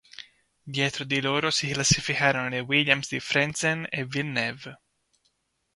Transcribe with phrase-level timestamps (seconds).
[0.75, 4.79] Dietro di loro si classificarono le Williams di Frentzen e Villeneuve.